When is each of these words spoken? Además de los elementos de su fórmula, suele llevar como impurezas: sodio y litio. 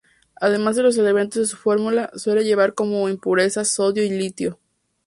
Además 0.37 0.75
de 0.75 0.81
los 0.81 0.97
elementos 0.97 1.39
de 1.39 1.45
su 1.45 1.57
fórmula, 1.57 2.09
suele 2.15 2.43
llevar 2.43 2.73
como 2.73 3.07
impurezas: 3.07 3.67
sodio 3.67 4.03
y 4.03 4.09
litio. 4.09 4.57